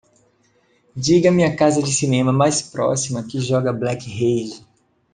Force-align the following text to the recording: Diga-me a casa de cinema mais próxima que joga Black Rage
Diga-me 0.95 1.43
a 1.45 1.55
casa 1.55 1.79
de 1.79 1.93
cinema 1.93 2.33
mais 2.33 2.59
próxima 2.59 3.21
que 3.21 3.39
joga 3.39 3.71
Black 3.71 4.03
Rage 4.09 4.65